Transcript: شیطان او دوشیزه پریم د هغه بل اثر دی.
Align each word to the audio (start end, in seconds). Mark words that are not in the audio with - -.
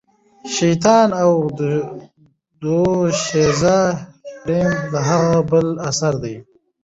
شیطان 0.53 1.09
او 1.23 1.33
دوشیزه 2.61 3.79
پریم 4.41 4.73
د 4.91 4.93
هغه 5.07 5.33
بل 5.49 5.67
اثر 5.89 6.13
دی. 6.23 6.35